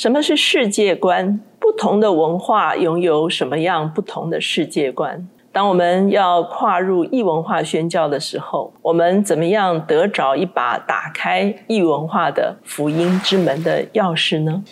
[0.00, 1.38] 什么是世界观？
[1.58, 5.28] 不同的文化拥有什么样不同的世界观？
[5.52, 14.64] 当我们要跨入异文化宣教的时候，我们怎么样得着一把打开异文化的福音之门的钥匙呢？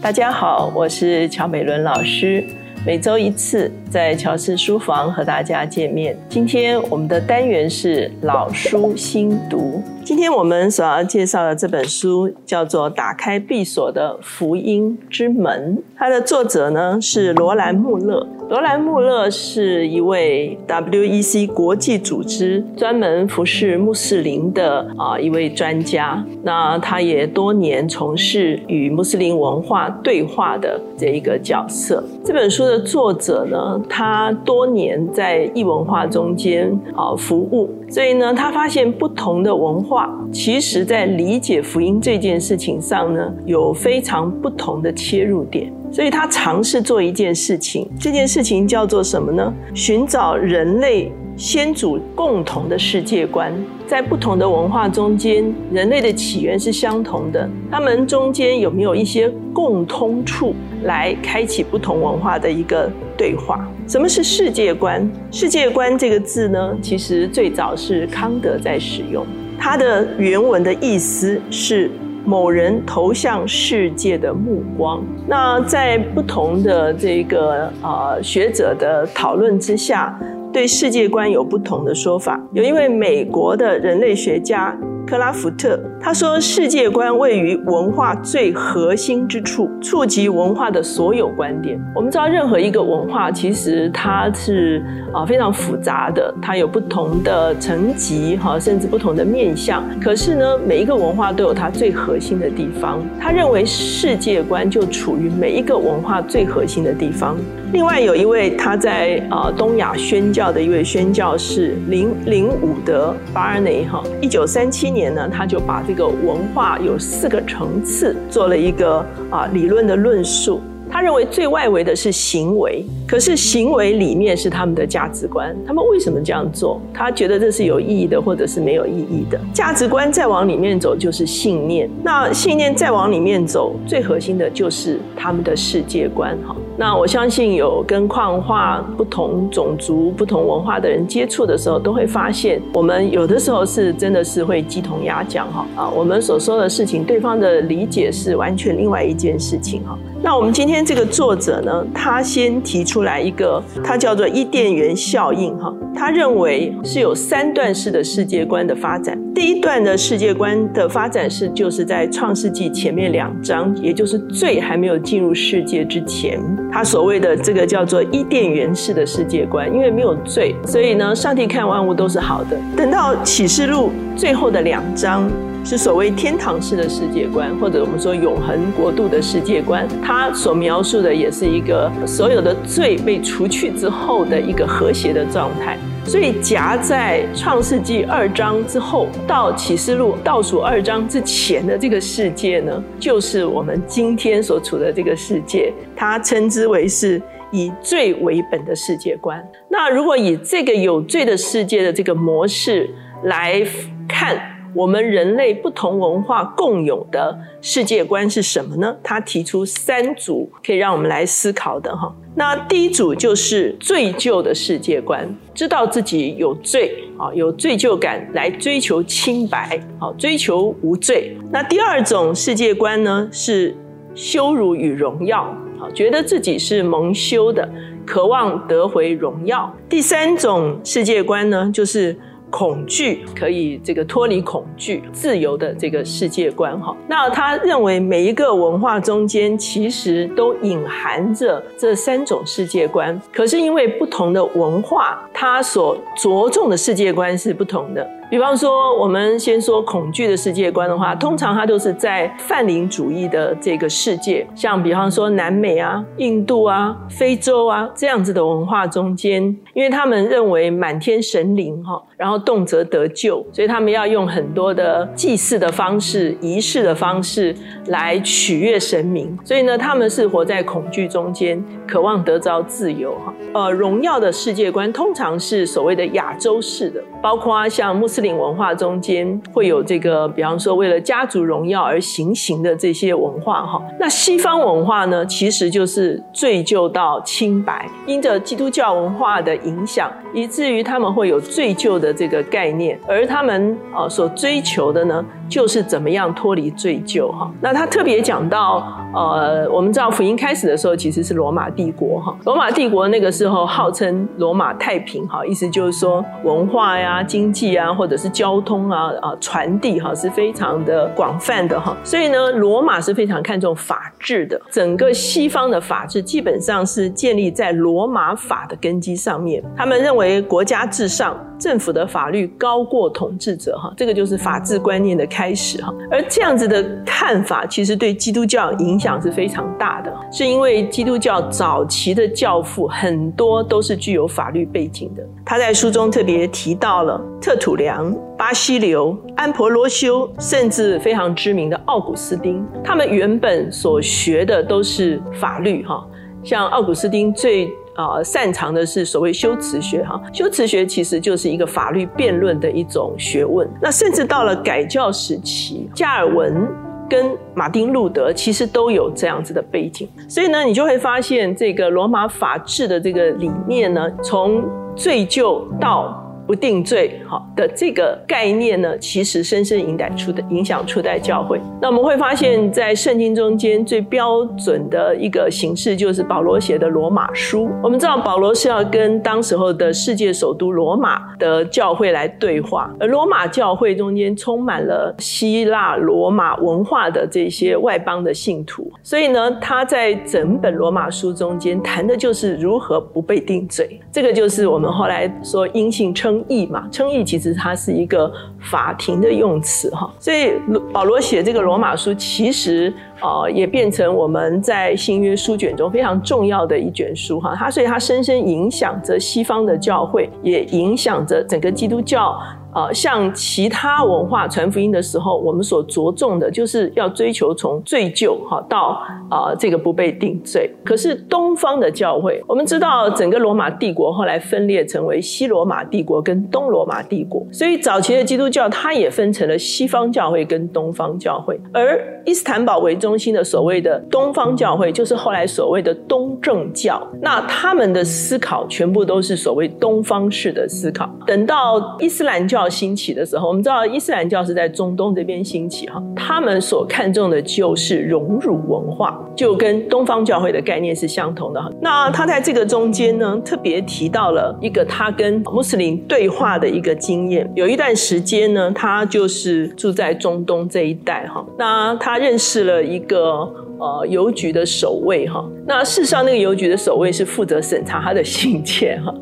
[0.00, 2.46] 大家好，我是乔美伦老师。
[2.86, 6.16] 每周一次在乔氏书房和大家见面。
[6.28, 9.82] 今天我们的单元是老书新读。
[10.08, 18.26] 今天我们所要介绍的这本书叫做《打开闭锁的福音之门》，它的作者呢是罗兰穆勒。
[18.48, 26.24] 罗兰穆勒是一位 WEC 国际组织专门服侍穆斯林的啊一位专家。
[26.42, 32.02] 那他也多年从事与穆斯林文化对话的这一个角色。
[32.24, 45.72] 这本书的作者呢，他多年在异文化中间啊服务，所以呢，他发现不同的文化其实在理解福音这件事情上呢，有非常不同的切入点。
[45.90, 49.52] 所以他尝试做一件事情，这件事情叫做什么呢？
[49.72, 53.54] 寻找人类先祖共同的世界观，
[53.86, 63.64] 在不同的文化中间，人类的起源是相同的，他们中间有没有一些共通处，来开启不同文化的一个对话？
[63.86, 65.08] 什么是世界观？
[65.30, 69.24] 世界观这个字呢，其实最早是康德在使用，
[69.56, 71.88] 它的原文的意思是。
[72.24, 75.02] 某人投向世界的目光。
[75.26, 80.14] 那在不同的这个呃学者的讨论之下，
[80.52, 82.40] 对世界观有不同的说法。
[82.52, 84.78] 有一位美国的人类学家。
[85.08, 91.78] 克拉福特他说：“世界观位于文化最核心之处，触及文化的所有观点。
[91.94, 94.82] 我们知道，任何一个文化其实它是
[95.12, 99.82] 啊非常复杂的，它有不同的层级哈，甚至不同的面相。
[100.00, 103.00] 可是呢，每一个文化都有它最核心的地方。
[103.20, 107.36] 他认为世界观就处于每一个文化最核心的地方。
[107.70, 114.88] 另外有一位他在啊东亚宣教的一位宣教士林林伍德巴尔内哈，一九三七。
[114.88, 118.98] 年呢，他就把这个文化有四个层次做了一个
[119.30, 120.60] 啊理论的论述。
[120.90, 125.56] 他认为最外围的是行为，可是行为里面是他们的价值观。
[125.66, 126.80] 他们为什么这样做？
[126.92, 129.38] 他觉得这是有意义的，或者是没有意义的。
[129.52, 136.36] 价值观再往里面走就是信念，那信念再往里面走，最核心的就是他们的世界观。
[136.46, 136.56] 哈。
[136.76, 149.98] 那我相信有跟跨文化、不同种族、不同文化的人接触的时候，都会发现，我们有的时候是真的是会鸡同鸭讲哈啊，我们所说的事情，对方的理解是完全另外一件事情哈。
[150.20, 155.72] 那我们今天这个作者呢，他先提出来一个，他叫做伊甸园效应哈。
[155.94, 159.16] 他认为是有三段式的世界观的发展。
[159.32, 166.40] 第一段的世界观的发展是，就是在创世纪前面两章，也就是罪还没有进入世界之前，
[166.70, 169.72] 他所谓的这个叫做伊甸园式的世界观。
[169.72, 172.56] 因为没有罪，所以呢，上帝看万物都是好的。
[172.76, 175.30] 等到启示录最后的两章。
[175.64, 185.76] 是所谓天堂式的世界观，或者我们说永恒国度的世界观，它所描述的也是一个所有的罪被除去之后的一个和谐的状态。
[186.06, 197.20] 所以夹在创世纪二章之后到启示录倒数二章之前的这个世界呢，就是我们今天所处的这个世界，它称之为是
[197.50, 199.46] 以罪为本的世界观。
[199.68, 202.88] 那如果以这个有罪的世界的这个模式
[203.24, 203.62] 来
[204.08, 204.40] 看。
[204.74, 208.94] 我们人类不同文化共有的世界观是什么呢？
[209.02, 212.14] 他提出三组可以让我们来思考的哈。
[212.34, 221.36] 那第一组就是罪疚的世界观，知道自己有罪啊，有罪疚感来追求清白，好追求无罪。
[221.50, 223.74] 那第二种世界观呢是
[224.14, 227.68] 羞辱与荣耀，好觉得自己是蒙羞的，
[228.06, 229.74] 渴望得回荣耀。
[229.88, 232.16] 第三种世界观呢就是。
[232.50, 236.96] 恐惧可以这个脱离恐惧，自由的这个世界观哈。
[237.08, 248.08] 那他认为每一个文化中间其实都隐含着这三种世界观，可是因为不同的文化，它所着重的世界观是不同的。
[248.30, 259.42] 比方说，我们先说恐惧的世界观的话，通常它都是在泛灵主义的这个世界，像比方说南美啊、印度啊、非洲啊这样子的文化中间，
[259.72, 267.54] 因为他们认为满天神灵哈，然后动辄得救，所以他们要用很多的祭祀的方式、仪式的方式
[267.86, 273.32] 来取悦神明，所以呢，他们是活在恐惧中间，渴望得着自由哈。
[273.54, 275.38] 呃，荣耀的世界观通常。
[275.38, 283.82] 是所谓的亚洲式的，包括像穆斯林文化中间会有这个，比方说为了家族荣耀而行刑的这些文化哈。
[283.98, 295.24] 那西方文化呢，其实就是追究到清白，因着基督教文化的影响，以至于他们会有追究的这个概念，而他们啊所追求的呢。
[295.48, 297.50] 就是怎么样脱离罪疚哈？
[297.62, 302.36] 那他特别讲到，呃，我们知道福音开始的时候其实是罗马帝国哈。
[302.44, 311.96] 罗马帝国那个时候号称罗马太平哈，意思就是说文化呀、经济啊，或或者是交通啊啊传递哈是非常的广泛的哈。
[312.02, 314.60] 所以呢，罗马是非常看重法治的。
[314.70, 319.62] 整个西方的法治基本上是建立在罗马法的根基上面。
[319.76, 323.92] 他们认为国家至上，政府的法律高过统治者哈。
[323.96, 325.28] 这个就是法治观念的。
[325.28, 335.22] 开始哈，而这样子的看法，其实对基督教影响是非常大的，是因为基督教早期的教父很多都是具有法律背景的。
[335.44, 337.97] 他在书中特别提到了特土良、
[338.36, 346.06] 巴西流、安婆罗修，甚至非常知名的奥古斯丁，他们原本所学的都是法律哈，
[346.42, 347.70] 像奥古斯丁最。
[347.98, 353.68] 啊，擅长的是所谓修辞学哈，修辞学其实就是一个法律辩论的一种学问。
[353.82, 356.64] 那甚至到了改教时期，加尔文
[357.10, 364.62] 跟马丁路德其实都有这样子的背景，所以呢，你就会发现这个罗马法治的这个理念呢，从
[364.94, 366.24] 罪疚到。
[366.48, 371.60] 不定罪，好的这个概念呢，其实深深影响出的影响初代教会。
[371.78, 377.68] 那我们会发现，在圣经中间最标准的一个形式，就是保罗写的罗马书。
[377.82, 394.00] 我们知道保罗是要跟当时候的世界首都罗马的教会来对话，而罗马教会中间充满了希腊罗马文化的这些外邦的信徒，所以呢，他在整本罗马书中间谈的就是如何不被定罪。
[394.10, 396.37] 这个就是我们后来说因信称。
[396.48, 400.52] 义嘛，称义其实它是一个法庭的用词哈，所以
[400.92, 412.38] 保罗写这个罗马书，其实呃也变成我们在新约书卷中非常重要的一卷书哈，它所以它深深影响着西方的教会，也影响着整个基督教。
[412.78, 420.72] 呃，像其他文化传福音的时候，我们所着重的就是要追求从罪疚哈到啊这个不被定罪。
[420.84, 431.60] 可是东方的教会，我们知道整个罗马帝国后来分裂成为西罗马帝国跟东罗马帝国，所以早期的基督教它也分成了西方教会跟东方教会。
[431.72, 437.04] 而伊斯坦堡为中心的所谓的东方教会，就是后来所谓的东正教。
[437.20, 441.10] 那他们的思考全部都是所谓东方式的思考。
[441.26, 442.67] 等到伊斯兰教。
[442.68, 451.70] 教兴起的时候，我们知道伊斯兰教是在中东这边兴起哈，他们所看重的就是荣辱文化，就跟东方教会的概念是相同的哈。
[451.80, 457.50] 那他在这个中间呢，特别提到了一个他跟穆斯林对话的一个经验。
[457.54, 463.50] 有一段时间呢，他就是住在中东这一带哈，那他认识了一个。
[463.80, 469.14] 呃，邮局的守卫哈，那事实上那个邮局的守卫是负责审查他的信件哈，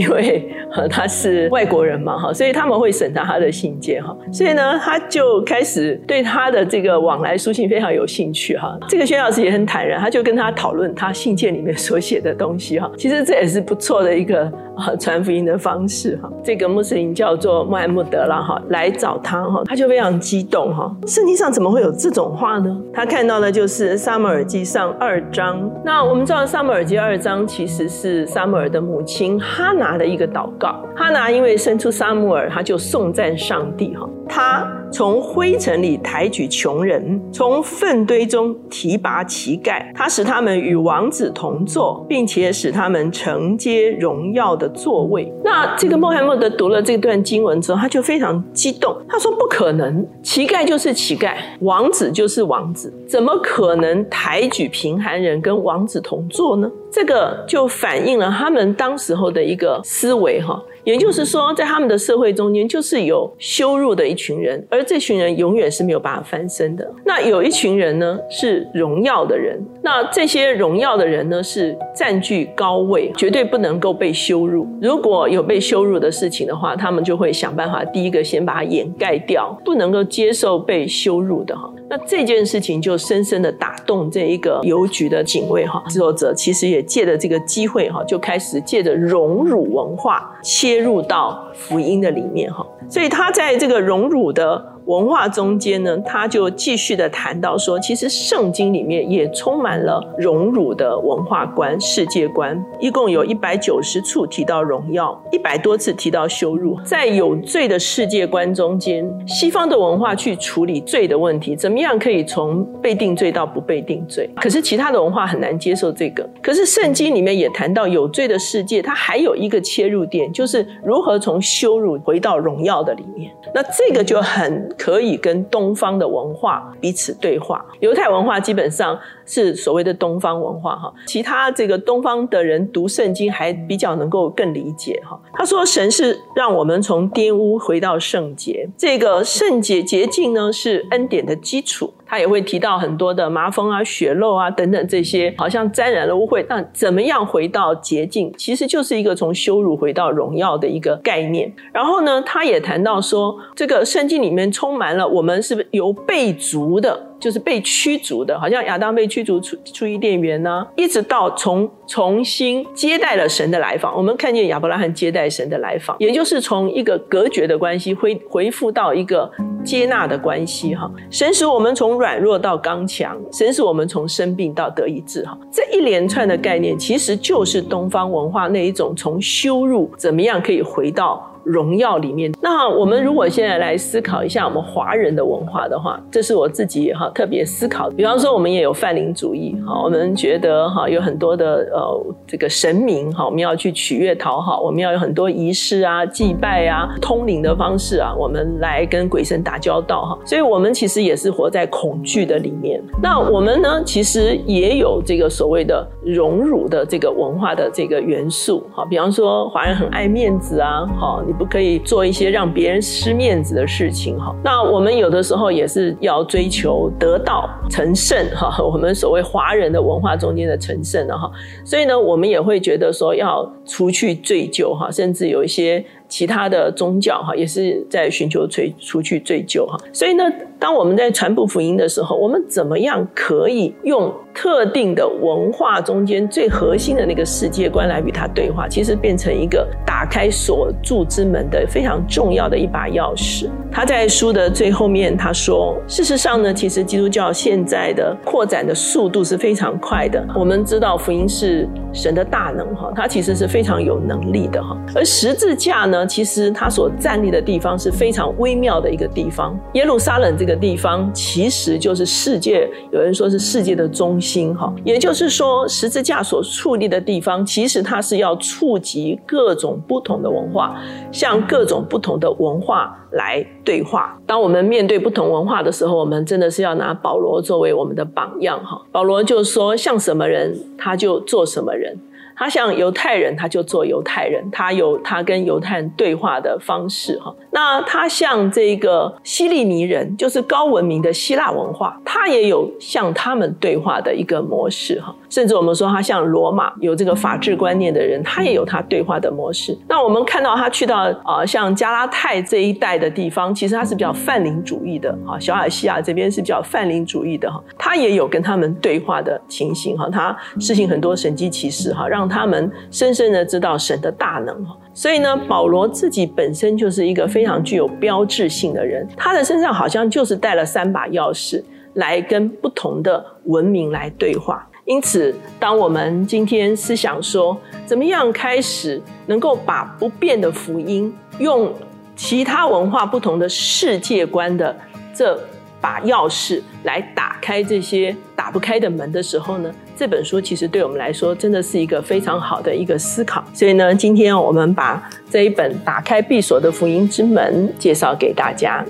[0.00, 0.48] 因为
[0.88, 8.78] 他是外国人嘛哈，所以他们会审查他的信件哈，所以呢，他就开始对他的这个往来书信非常有兴趣哈。
[8.88, 14.50] 这个薛老师也很坦然，他就跟他讨论他信件里面所写的东西哈，其实这也是不错的一个。
[14.76, 20.90] 啊，传福音的方式哈，这个穆斯林叫做穆罕默德了哈，来找他哈，他就非常激动哈。
[21.06, 22.74] 圣经上怎么会有这种话呢？
[22.94, 25.70] 他看到的就是撒母耳记上二章。
[25.84, 30.84] 那我们知道撒母耳记二章其实是撒母耳的母亲哈拿的一个祷告。
[30.96, 34.08] 哈拿因为生出撒母耳，他就颂赞上帝哈。
[34.28, 39.82] 他从灰尘里抬举穷人，从粪堆中提拔乞丐。
[39.92, 45.32] 他使他们与王子同坐，并且使他们承接荣耀的座位。
[45.44, 48.96] 那这个穆罕默德读了这段经文之后，他就非常激动。
[49.08, 60.62] 他说：“不可能，乞丐就是乞丐，王子就是王子，怎么可能抬举贫寒人跟王子同坐呢？”这个就反映了他们当时候的一个思维哈。
[60.90, 66.84] 也就是说，在他们的社会中间，就是有羞辱的一群人，而这群人永远是没有办法翻身的。
[67.04, 69.64] 那有一群人呢，是荣耀的人。
[69.82, 74.66] 那这些荣耀的人呢，是占据高位，绝对不能够被羞辱。
[74.82, 81.72] 如果有被羞辱的事情的话，他们就会想办法，第一个先把它掩盖掉，不能够接受被羞辱的哈。
[81.88, 114.28] 那这件事情就深深的打动这一个邮局的警卫哈，制作者其实也借着这个机会哈，就开始借着荣辱文化切入到福音的里面哈，所以他在这个荣辱的文化中间呢，他就继续的谈到说，其实圣经里面也充满了荣辱的文化观、世界观，一共有一百九十处提到荣耀，一百多次提到羞辱，在有罪的世界观中间，西方的文化去处理罪的问题，怎么样可以从被定罪到不被定罪？
[114.36, 116.28] 可是其他的文化很难接受这个。
[116.42, 123.30] 可是圣经里面也谈到有罪的世界，它还有一个切入点，就是如何从羞辱回到荣耀的里面。
[123.54, 127.64] 那这个就很可以跟东方的文化彼此对话。
[127.80, 135.20] 犹太文化基本上是所谓的东方文化哈，其他这个东方的人读圣经还比较能够更理解哈。
[135.32, 141.92] 他说神是让我们从玷污回到圣洁，这个圣洁洁净呢是恩典的基础。
[142.10, 146.44] 他也会提到很多的麻风啊、血漏啊等等这些，好像沾染了污秽。
[146.48, 148.34] 那怎么样回到洁净？
[148.36, 151.54] 其实就是一个从羞辱回到荣耀的一个概念。
[151.72, 157.09] 然后呢，他也谈到说，这个圣经里面充满了我们是不是由被逐的。
[157.20, 163.94] 就是被驱逐的，好像亚当被驱逐出出伊甸园呢，一直到重重新接待了神的来访。
[163.96, 169.30] 我们看见亚伯拉罕接待神的来访，也就是从一个隔绝的关系回恢复到一个
[169.62, 170.74] 接纳的关系。
[170.74, 175.24] 哈，神使我们从软弱到刚强，神使我们从生病到得以治。
[175.26, 181.29] 哈，这一连串的概念，其实就是东方文化那一种从羞辱怎么样可以回到。
[181.44, 187.88] 荣耀里面，那我们如果现在来思考一下我们华人的文化的话，这是我自己哈特别思考。
[187.90, 200.18] 比方说，我们也有泛灵主义哈，我们觉得哈有很多的呃这个神明哈，我们要去取悦讨好，我们要有很多仪式啊、祭拜啊、通灵的方式啊，我们来跟鬼神打交道哈。
[200.24, 202.82] 所以，我们其实也是活在恐惧的里面。
[203.02, 208.84] 那我们呢，其实也有这个所谓的荣辱的这个文化的这个元素哈。
[208.84, 211.24] 比方说，华人很爱面子啊，哈。
[211.30, 214.34] 你不可以做一些让别人失面子的事情哈。
[214.42, 218.52] 那我们有的时候也是要追求得道成圣哈。
[218.60, 221.30] 我们所谓华人的文化中间的成圣了哈。
[221.64, 225.84] 所以呢，我们也会觉得说要除去罪疚哈，甚至有一些。
[226.10, 230.24] 其他的宗教哈也是在寻求追出去追究哈，所以呢，
[230.58, 238.68] 当我们在传播福音的时候，我们怎么样可以用特定的文化中间最核心的那个世界观来与它对话？
[238.68, 243.48] 其实变成一个打开锁住之门的非常重要的一把钥匙。
[243.70, 250.26] 他在书的最后面他说：“事实上呢，其实基督教现在的扩展的速度是非常快的。
[250.34, 259.58] 我们知道福音是神的大能哈，它其实是非常有能力的哈，而十字架呢？”其实他所站立的地方是非常微妙的一个地方。
[259.74, 264.74] 耶路撒冷这个地方其实就是世界，有人说是世界的中心哈。
[264.84, 270.80] 也就是说，十字架所矗立的地方，其实它是要触及各种不同的文化，
[271.12, 274.18] 向各种不同的文化来对话。
[274.26, 278.80] 当我们面对不同文化的时候，我们真的是要拿保罗作为我们的榜样哈。
[278.92, 281.98] 保罗就说，像什么人，他就做什么人。
[282.40, 287.30] 他像犹太人，他就做犹太人，他有他跟犹太人对话的方式哈。
[287.50, 295.14] 那他像这个希利尼人，就是高文明的希腊文化，他也有向他们对话的一个模式哈。
[295.28, 299.76] 甚至我们说他像罗马有这个法治观念的人，他也有他对话的模式。
[299.86, 305.38] 那我们看到他去到啊像加拉泰这一带的地方，其实他是比较泛灵主义的哈。
[305.38, 310.08] 小亚细亚这边是比较泛灵主义的哈，他也有跟他们对话的情形哈。
[310.10, 321.62] 他实行很多神迹奇事哈，让他们深深的知道神的大能，所以呢，保罗自己本身就是一个非常具有标志性的人，他的身上好像就是带了三把钥匙，
[321.94, 324.66] 来跟不同的文明来对话。
[324.86, 331.72] 因此，当我们今天思想说，怎么样开始能够把不变的福音，用
[332.16, 334.74] 其他文化不同的世界观的
[335.14, 335.38] 这
[335.80, 339.72] 把钥匙来打开这些打不开的门的时候呢？
[340.00, 348.82] 这本书其实对我们来说真的是一个非常好的一个思考，所以呢，今天我们把这一本《打开闭锁的福音之门》介绍给大家。